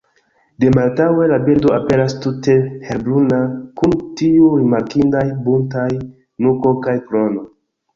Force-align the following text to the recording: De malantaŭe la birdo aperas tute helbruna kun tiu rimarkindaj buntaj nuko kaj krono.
De 0.63 0.69
malantaŭe 0.77 1.27
la 1.31 1.37
birdo 1.49 1.73
aperas 1.75 2.17
tute 2.25 2.57
helbruna 2.89 3.43
kun 3.83 3.97
tiu 4.25 4.51
rimarkindaj 4.65 5.27
buntaj 5.49 5.89
nuko 6.45 6.79
kaj 6.87 7.03
krono. 7.11 7.51